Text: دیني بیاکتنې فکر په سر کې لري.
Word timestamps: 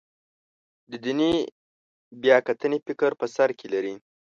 دیني 1.03 1.31
بیاکتنې 2.21 2.77
فکر 2.87 3.11
په 3.19 3.25
سر 3.35 3.49
کې 3.59 3.67
لري. 3.73 3.95